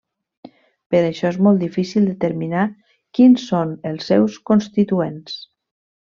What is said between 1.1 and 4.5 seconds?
és molt difícil determinar quins són els seus